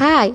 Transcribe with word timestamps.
Hai, 0.00 0.32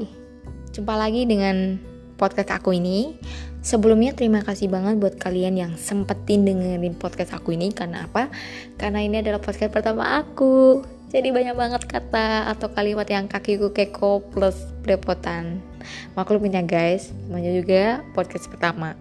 jumpa 0.77 0.93
lagi 0.93 1.25
dengan 1.25 1.81
podcast 2.21 2.53
aku 2.53 2.77
ini. 2.77 3.17
Sebelumnya 3.65 4.13
terima 4.13 4.45
kasih 4.45 4.69
banget 4.69 5.01
buat 5.01 5.17
kalian 5.17 5.57
yang 5.57 5.73
sempetin 5.73 6.45
dengerin 6.45 6.93
podcast 6.93 7.33
aku 7.33 7.57
ini. 7.57 7.73
Karena 7.73 8.05
apa? 8.05 8.29
Karena 8.77 9.01
ini 9.01 9.25
adalah 9.25 9.41
podcast 9.41 9.73
pertama 9.73 10.21
aku. 10.21 10.85
Jadi 11.09 11.33
banyak 11.33 11.57
banget 11.57 11.81
kata 11.89 12.45
atau 12.53 12.69
kalimat 12.77 13.09
yang 13.09 13.25
kakiku 13.25 13.73
keko 13.73 14.21
plus 14.29 14.53
belepotan. 14.85 15.65
Maklumin 16.13 16.53
ya 16.53 16.61
guys, 16.61 17.09
namanya 17.25 17.49
juga 17.57 18.05
podcast 18.13 18.45
pertama. 18.53 18.93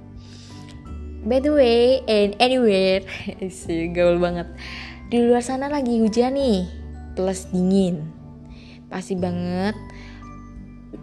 By 1.28 1.44
the 1.44 1.52
way, 1.52 2.00
and 2.08 2.40
anywhere. 2.40 3.04
Isi, 3.44 3.92
gaul 3.92 4.16
banget. 4.16 4.48
Di 5.12 5.20
luar 5.28 5.44
sana 5.44 5.68
lagi 5.68 6.00
hujan 6.00 6.40
nih 6.40 6.64
Plus 7.12 7.52
dingin. 7.52 8.08
Pasti 8.88 9.12
banget 9.12 9.76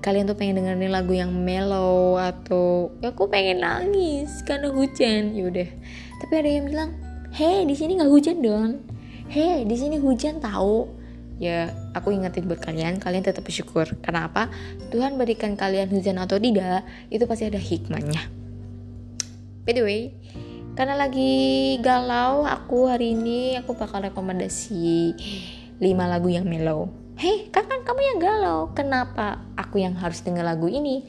kalian 0.02 0.26
tuh 0.26 0.36
pengen 0.36 0.62
dengerin 0.62 0.90
lagu 0.90 1.14
yang 1.14 1.30
mellow 1.30 2.18
atau 2.18 2.90
ya 3.06 3.14
aku 3.14 3.30
pengen 3.30 3.62
nangis 3.62 4.42
karena 4.42 4.74
hujan. 4.74 5.38
Yaudah 5.38 5.70
tapi 6.22 6.34
ada 6.38 6.50
yang 6.50 6.66
bilang 6.66 6.90
hei 7.34 7.64
di 7.66 7.74
sini 7.78 7.98
nggak 7.98 8.12
hujan 8.12 8.38
dong 8.44 8.72
hei 9.30 9.64
di 9.64 9.76
sini 9.80 9.98
hujan 9.98 10.38
tahu 10.44 10.90
ya 11.42 11.74
aku 11.98 12.14
ingetin 12.14 12.46
buat 12.46 12.62
kalian 12.62 12.98
kalian 12.98 13.24
tetap 13.26 13.46
bersyukur. 13.46 13.88
Karena 14.02 14.30
apa? 14.30 14.50
Tuhan 14.90 15.16
berikan 15.18 15.54
kalian 15.54 15.90
hujan 15.94 16.18
atau 16.18 16.42
tidak 16.42 16.86
itu 17.14 17.24
pasti 17.30 17.48
ada 17.50 17.62
hikmahnya. 17.62 18.22
By 19.66 19.74
the 19.78 19.86
way 19.86 20.02
karena 20.72 20.96
lagi 20.96 21.78
galau 21.84 22.48
aku 22.48 22.88
hari 22.88 23.12
ini 23.12 23.60
aku 23.60 23.76
bakal 23.76 24.02
rekomendasi 24.08 25.14
5 25.78 25.84
lagu 25.84 26.30
yang 26.32 26.48
mellow 26.48 27.01
Hei, 27.22 27.54
kan 27.54 27.70
kamu 27.70 28.02
yang 28.02 28.18
galau. 28.18 28.74
Kenapa 28.74 29.38
aku 29.54 29.78
yang 29.78 29.94
harus 29.94 30.26
denger 30.26 30.42
lagu 30.42 30.66
ini? 30.66 31.06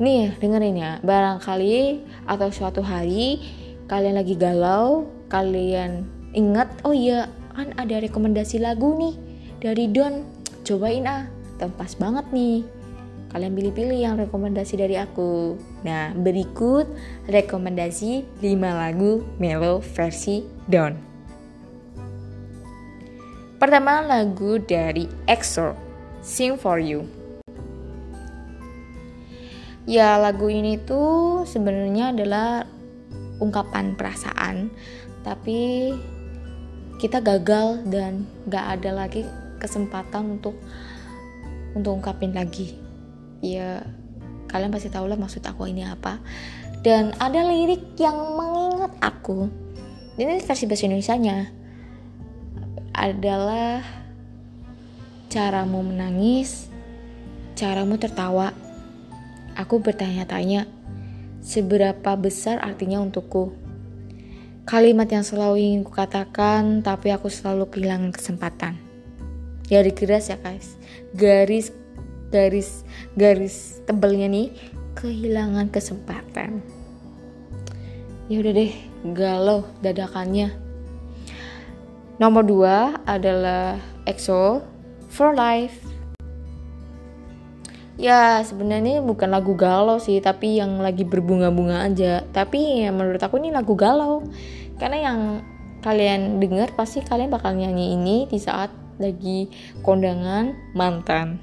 Nih, 0.00 0.32
dengerin 0.40 0.80
ya. 0.80 0.96
Barangkali 1.04 2.00
atau 2.24 2.48
suatu 2.48 2.80
hari 2.80 3.36
kalian 3.84 4.16
lagi 4.16 4.32
galau, 4.32 5.12
kalian 5.28 6.08
ingat, 6.32 6.72
oh 6.88 6.96
iya, 6.96 7.28
kan 7.52 7.68
ada 7.76 8.00
rekomendasi 8.00 8.64
lagu 8.64 8.96
nih 8.96 9.12
dari 9.60 9.92
Don. 9.92 10.24
Cobain 10.64 11.04
ah, 11.04 11.28
tempas 11.60 12.00
banget 12.00 12.24
nih. 12.32 12.64
Kalian 13.36 13.52
pilih-pilih 13.52 14.00
yang 14.00 14.16
rekomendasi 14.16 14.80
dari 14.80 14.96
aku. 14.96 15.60
Nah, 15.84 16.16
berikut 16.16 16.88
rekomendasi 17.28 18.40
5 18.40 18.56
lagu 18.56 19.20
Melo 19.36 19.84
versi 19.84 20.48
Don. 20.64 21.11
Pertama 23.62 24.02
lagu 24.02 24.58
dari 24.58 25.06
EXO, 25.30 25.78
Sing 26.18 26.58
For 26.58 26.82
You. 26.82 27.06
Ya 29.86 30.18
lagu 30.18 30.50
ini 30.50 30.82
tuh 30.82 31.46
sebenarnya 31.46 32.10
adalah 32.10 32.66
ungkapan 33.38 33.94
perasaan, 33.94 34.66
tapi 35.22 35.94
kita 36.98 37.22
gagal 37.22 37.86
dan 37.86 38.26
gak 38.50 38.82
ada 38.82 39.06
lagi 39.06 39.22
kesempatan 39.62 40.42
untuk 40.42 40.58
untuk 41.78 42.02
ungkapin 42.02 42.34
lagi. 42.34 42.74
Ya 43.46 43.86
kalian 44.50 44.74
pasti 44.74 44.90
tahu 44.90 45.06
lah 45.06 45.14
maksud 45.14 45.46
aku 45.46 45.70
ini 45.70 45.86
apa. 45.86 46.18
Dan 46.82 47.14
ada 47.22 47.46
lirik 47.46 47.94
yang 47.94 48.18
mengingat 48.34 48.90
aku. 48.98 49.46
Ini 50.18 50.42
versi 50.42 50.66
bahasa 50.66 50.90
Indonesia-nya 50.90 51.61
adalah 52.92 53.80
caramu 55.32 55.80
menangis, 55.80 56.68
caramu 57.56 57.96
tertawa. 57.96 58.52
Aku 59.56 59.80
bertanya-tanya, 59.80 60.68
seberapa 61.40 62.16
besar 62.16 62.60
artinya 62.60 63.00
untukku? 63.00 63.52
Kalimat 64.62 65.10
yang 65.10 65.26
selalu 65.26 65.56
ingin 65.58 65.82
kukatakan, 65.82 66.86
tapi 66.86 67.10
aku 67.10 67.26
selalu 67.28 67.68
kehilangan 67.68 68.14
kesempatan. 68.14 68.78
Garis 69.66 69.96
keras 69.96 70.28
ya 70.28 70.36
guys, 70.38 70.76
garis 71.16 71.72
garis 72.32 72.84
garis 73.12 73.84
tebelnya 73.84 74.28
nih 74.28 74.48
kehilangan 74.96 75.68
kesempatan. 75.68 76.64
Ya 78.32 78.40
udah 78.40 78.52
deh, 78.56 78.72
galau 79.12 79.68
dadakannya. 79.84 80.71
Nomor 82.22 82.46
dua 82.46 83.02
adalah 83.02 83.82
EXO 84.06 84.62
For 85.10 85.34
Life. 85.34 85.74
Ya 87.98 88.38
sebenarnya 88.46 89.02
bukan 89.02 89.34
lagu 89.34 89.58
galau 89.58 89.98
sih, 89.98 90.22
tapi 90.22 90.62
yang 90.62 90.78
lagi 90.78 91.02
berbunga-bunga 91.02 91.82
aja. 91.82 92.22
Tapi 92.30 92.86
ya 92.86 92.94
menurut 92.94 93.18
aku 93.18 93.42
ini 93.42 93.50
lagu 93.50 93.74
galau, 93.74 94.22
karena 94.78 95.02
yang 95.02 95.18
kalian 95.82 96.38
dengar 96.38 96.70
pasti 96.78 97.02
kalian 97.02 97.26
bakal 97.26 97.58
nyanyi 97.58 97.98
ini 97.98 98.30
di 98.30 98.38
saat 98.38 98.70
lagi 99.02 99.50
kondangan 99.82 100.54
mantan. 100.78 101.42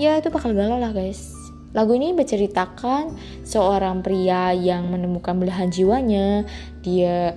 Ya 0.00 0.16
itu 0.16 0.32
bakal 0.32 0.56
galau 0.56 0.80
lah 0.80 0.96
guys. 0.96 1.28
Lagu 1.76 1.92
ini 1.92 2.16
menceritakan 2.16 3.20
seorang 3.44 4.00
pria 4.00 4.56
yang 4.56 4.88
menemukan 4.88 5.36
belahan 5.36 5.68
jiwanya. 5.68 6.48
Dia 6.80 7.36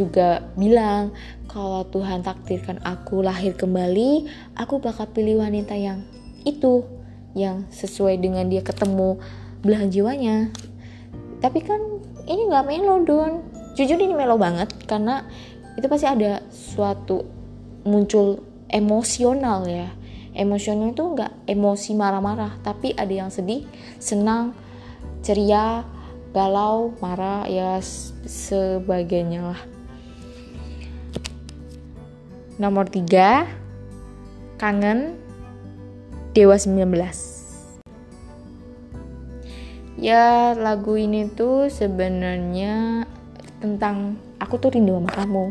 juga 0.00 0.48
bilang 0.56 1.12
kalau 1.44 1.84
Tuhan 1.84 2.24
takdirkan 2.24 2.80
aku 2.80 3.20
lahir 3.20 3.52
kembali, 3.52 4.24
aku 4.56 4.80
bakal 4.80 5.04
pilih 5.12 5.44
wanita 5.44 5.76
yang 5.76 6.00
itu, 6.48 6.86
yang 7.36 7.68
sesuai 7.68 8.16
dengan 8.16 8.48
dia 8.48 8.64
ketemu 8.64 9.20
belahan 9.60 9.92
jiwanya. 9.92 10.48
Tapi 11.44 11.60
kan 11.60 11.80
ini 12.24 12.48
nggak 12.48 12.64
melo 12.64 13.04
don, 13.04 13.44
jujur 13.76 14.00
ini 14.00 14.16
melo 14.16 14.40
banget 14.40 14.72
karena 14.88 15.26
itu 15.76 15.84
pasti 15.90 16.06
ada 16.08 16.40
suatu 16.48 17.26
muncul 17.84 18.40
emosional 18.70 19.66
ya. 19.66 19.90
Emosional 20.30 20.94
itu 20.94 21.02
nggak 21.02 21.50
emosi 21.50 21.90
marah-marah, 21.98 22.62
tapi 22.62 22.94
ada 22.94 23.10
yang 23.10 23.34
sedih, 23.34 23.66
senang, 23.98 24.54
ceria, 25.26 25.82
galau, 26.30 26.94
marah, 27.02 27.50
ya 27.50 27.82
sebagainya 28.22 29.42
lah. 29.42 29.60
Nomor 32.60 32.92
3 32.92 34.60
Kangen 34.60 35.16
Dewa 36.36 36.60
19 36.60 36.84
Ya 39.96 40.52
lagu 40.52 40.92
ini 41.00 41.24
tuh 41.32 41.72
sebenarnya 41.72 43.08
tentang 43.64 44.20
aku 44.36 44.60
tuh 44.60 44.76
rindu 44.76 44.92
sama 44.92 45.08
kamu. 45.08 45.44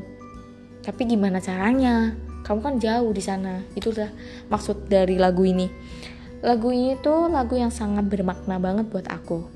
Tapi 0.86 1.02
gimana 1.10 1.42
caranya? 1.42 2.14
Kamu 2.46 2.62
kan 2.62 2.78
jauh 2.78 3.10
di 3.10 3.26
sana. 3.26 3.66
Itulah 3.74 4.14
maksud 4.54 4.86
dari 4.86 5.18
lagu 5.18 5.42
ini. 5.42 5.66
Lagu 6.46 6.70
ini 6.70 6.94
tuh 7.02 7.26
lagu 7.26 7.58
yang 7.58 7.74
sangat 7.74 8.06
bermakna 8.06 8.62
banget 8.62 8.86
buat 8.86 9.10
aku. 9.10 9.50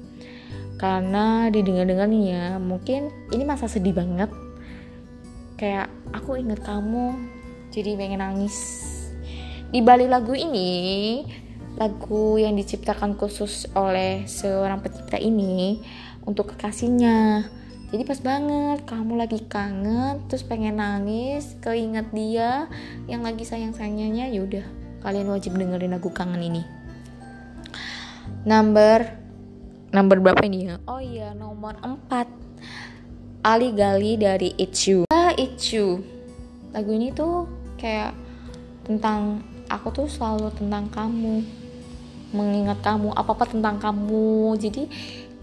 Karena 0.81 1.53
didengar-dengar 1.53 2.09
nih 2.09 2.33
ya, 2.33 2.57
mungkin 2.57 3.13
ini 3.29 3.45
masa 3.45 3.69
sedih 3.69 3.93
banget. 3.93 4.33
Kayak 5.53 5.93
aku 6.17 6.37
inget 6.41 6.57
kamu 6.65 7.13
jadi 7.73 7.97
pengen 7.97 8.21
nangis. 8.21 8.55
Di 9.73 9.81
balik 9.81 10.13
lagu 10.13 10.37
ini 10.37 11.25
lagu 11.73 12.37
yang 12.37 12.53
diciptakan 12.53 13.17
khusus 13.17 13.65
oleh 13.73 14.29
seorang 14.29 14.85
pencipta 14.85 15.17
ini 15.17 15.81
untuk 16.29 16.53
kekasihnya. 16.53 17.49
Jadi 17.89 18.03
pas 18.05 18.21
banget 18.21 18.85
kamu 18.85 19.17
lagi 19.17 19.41
kangen 19.49 20.25
terus 20.29 20.45
pengen 20.45 20.77
nangis 20.77 21.57
keinget 21.61 22.09
dia 22.13 22.69
yang 23.05 23.21
lagi 23.25 23.45
sayang 23.45 23.73
sayangnya 23.73 24.29
yaudah 24.29 24.65
kalian 25.01 25.29
wajib 25.29 25.57
dengerin 25.57 25.93
lagu 25.93 26.09
kangen 26.13 26.41
ini. 26.41 26.61
Number 28.45 29.09
number 29.89 30.17
berapa 30.21 30.41
ini 30.45 30.73
ya? 30.73 30.75
Oh 30.85 31.01
iya 31.01 31.33
nomor 31.33 31.77
4 31.81 33.45
Ali 33.45 33.73
Gali 33.73 34.17
dari 34.17 34.53
It's 34.57 34.85
You. 34.85 35.05
Ah 35.09 35.33
It's 35.37 35.73
You. 35.73 36.01
Lagu 36.73 36.89
ini 36.93 37.13
tuh 37.13 37.62
kayak 37.83 38.15
tentang 38.87 39.43
aku 39.67 39.91
tuh 39.91 40.07
selalu 40.07 40.55
tentang 40.55 40.87
kamu 40.87 41.43
mengingat 42.31 42.79
kamu 42.79 43.11
apa 43.11 43.35
apa 43.35 43.45
tentang 43.51 43.75
kamu. 43.83 44.55
Jadi 44.55 44.87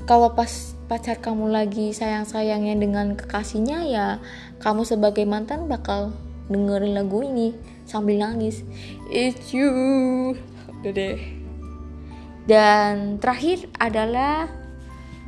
kalau 0.08 0.32
pas 0.32 0.72
pacar 0.88 1.20
kamu 1.20 1.52
lagi 1.52 1.92
sayang-sayangnya 1.92 2.80
dengan 2.80 3.12
kekasihnya 3.14 3.86
ya 3.86 4.06
kamu 4.64 4.88
sebagai 4.88 5.22
mantan 5.28 5.68
bakal 5.68 6.16
dengerin 6.48 6.96
lagu 6.96 7.20
ini 7.20 7.52
sambil 7.84 8.16
nangis. 8.16 8.64
It's 9.12 9.52
you. 9.52 10.34
Udah 10.80 10.92
deh. 10.96 11.20
Dan 12.48 13.20
terakhir 13.22 13.68
adalah 13.78 14.50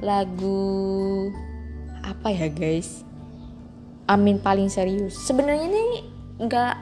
lagu 0.02 1.30
apa 2.02 2.34
ya 2.34 2.50
guys? 2.50 3.06
Amin 4.10 4.42
paling 4.42 4.66
serius. 4.66 5.14
Sebenarnya 5.14 5.70
nih 5.70 6.11
nggak 6.40 6.76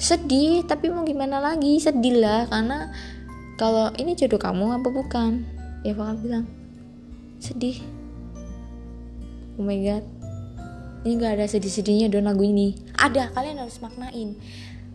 sedih 0.00 0.64
tapi 0.64 0.88
mau 0.88 1.04
gimana 1.04 1.38
lagi? 1.38 1.76
Sedih 1.76 2.18
lah 2.18 2.48
karena 2.48 2.88
kalau 3.60 3.92
ini 4.00 4.16
jodoh 4.16 4.40
kamu 4.40 4.80
apa 4.80 4.88
bukan? 4.88 5.44
Ya 5.84 5.92
bakal 5.92 6.16
bilang 6.24 6.44
sedih. 7.36 7.84
Oh 9.60 9.64
my 9.64 9.76
god. 9.84 10.04
Ini 11.00 11.16
gak 11.16 11.40
ada 11.40 11.46
sedih-sedihnya 11.48 12.12
dong 12.12 12.28
lagu 12.28 12.44
ini. 12.44 12.76
Ada 12.96 13.32
kalian 13.32 13.64
harus 13.64 13.80
maknain. 13.80 14.36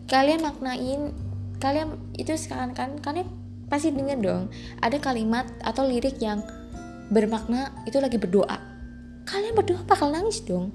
Kalian 0.06 0.42
maknain 0.42 1.10
kalian 1.58 1.98
itu 2.14 2.30
sekarang 2.38 2.74
kan 2.74 2.98
kalian 3.02 3.26
pasti 3.66 3.90
denger 3.90 4.20
dong 4.20 4.52
ada 4.78 5.00
kalimat 5.00 5.48
atau 5.64 5.88
lirik 5.88 6.20
yang 6.22 6.42
bermakna 7.10 7.74
itu 7.86 7.98
lagi 7.98 8.18
berdoa. 8.18 8.58
Kalian 9.26 9.54
berdoa 9.58 9.82
bakal 9.86 10.14
nangis 10.14 10.42
dong. 10.42 10.70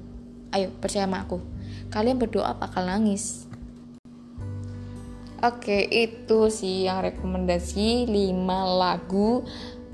Ayo 0.51 0.71
percaya 0.83 1.07
sama 1.07 1.23
aku 1.23 1.39
kalian 1.91 2.17
berdoa 2.17 2.55
bakal 2.55 2.87
nangis 2.87 3.45
Oke, 5.41 5.89
itu 5.89 6.53
sih 6.53 6.85
yang 6.85 7.01
rekomendasi 7.01 8.05
5 8.05 8.77
lagu 8.77 9.41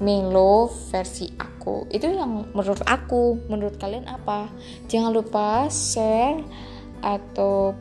melo 0.04 0.68
versi 0.92 1.32
aku. 1.40 1.88
Itu 1.88 2.12
yang 2.12 2.52
menurut 2.52 2.84
aku, 2.84 3.48
menurut 3.48 3.80
kalian 3.80 4.12
apa? 4.12 4.52
Jangan 4.92 5.16
lupa 5.16 5.72
share 5.72 6.44
atau 7.00 7.72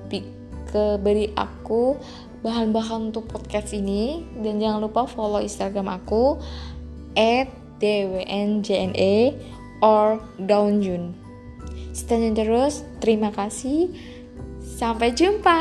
beri 1.02 1.34
aku 1.34 1.98
bahan-bahan 2.46 3.10
untuk 3.10 3.26
podcast 3.26 3.74
ini 3.74 4.22
dan 4.38 4.62
jangan 4.62 4.86
lupa 4.86 5.10
follow 5.10 5.42
Instagram 5.42 5.90
aku 5.90 6.38
@dwnjne 7.82 9.34
or 9.82 10.22
Downjun. 10.38 11.25
Stay 11.96 12.28
terus, 12.37 12.84
terima 13.00 13.32
kasih. 13.32 13.88
Sampai 14.60 15.16
jumpa. 15.16 15.56